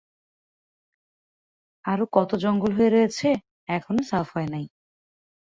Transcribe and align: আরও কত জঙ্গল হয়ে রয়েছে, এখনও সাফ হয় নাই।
আরও 1.85 2.05
কত 2.15 2.29
জঙ্গল 2.43 2.71
হয়ে 2.77 2.93
রয়েছে, 2.95 3.27
এখনও 3.69 4.03
সাফ 4.09 4.27
হয় 4.35 4.49
নাই। 4.53 4.65